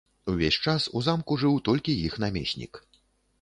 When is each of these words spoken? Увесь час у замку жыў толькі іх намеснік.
Увесь 0.31 0.55
час 0.71 0.87
у 0.99 1.01
замку 1.07 1.37
жыў 1.43 1.59
толькі 1.69 1.97
іх 2.09 2.17
намеснік. 2.25 2.73